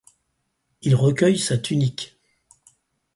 Il 0.81 0.95
recueille 0.95 1.37
sa 1.37 1.59
tunique. 1.59 2.17